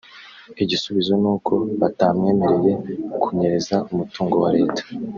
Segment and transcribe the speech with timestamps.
[0.63, 2.71] Igisubizo n’uko batamwemereye
[3.21, 4.83] kunyereza umutungo wa Leta